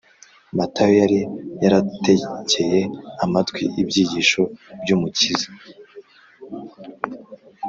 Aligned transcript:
matayo 0.57 0.93
yari 1.01 1.19
yarategeye 1.63 2.79
amatwi 3.23 3.63
ibyigisho 3.81 4.41
by’umukiza 4.81 5.49